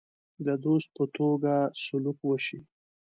د 0.45 0.47
دوست 0.63 0.89
په 0.97 1.03
توګه 1.17 1.53
سلوک 1.83 2.19
وشي. 2.25 2.59